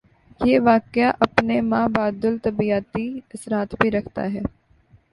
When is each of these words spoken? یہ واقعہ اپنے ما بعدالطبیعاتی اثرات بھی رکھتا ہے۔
یہ 0.39 0.59
واقعہ 0.59 1.11
اپنے 1.19 1.59
ما 1.61 1.85
بعدالطبیعاتی 1.95 3.05
اثرات 3.33 3.75
بھی 3.81 3.91
رکھتا 3.91 4.23
ہے۔ 4.33 4.41